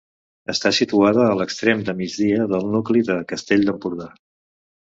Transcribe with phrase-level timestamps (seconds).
[0.53, 4.13] Està situada a l'extrem de migdia del nucli de Castell d'Empordà.